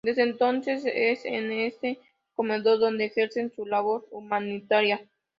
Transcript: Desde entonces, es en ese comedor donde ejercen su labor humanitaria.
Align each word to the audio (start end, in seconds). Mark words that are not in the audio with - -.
Desde 0.03 0.23
entonces, 0.23 0.81
es 0.83 1.25
en 1.25 1.51
ese 1.51 1.99
comedor 2.33 2.79
donde 2.79 3.05
ejercen 3.05 3.51
su 3.51 3.67
labor 3.67 4.07
humanitaria. 4.09 5.07